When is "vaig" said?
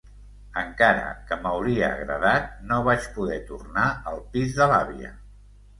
2.91-3.07